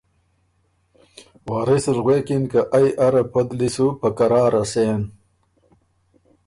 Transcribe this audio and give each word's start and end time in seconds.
واث 1.47 1.85
ال 1.93 1.99
غوېکِن 2.05 2.43
که 2.51 2.61
ائ 2.77 2.87
اره 3.05 3.23
پدلی 3.31 3.69
سو 3.75 3.87
په 3.99 4.07
قراره 4.17 4.63
سېن 4.71 5.01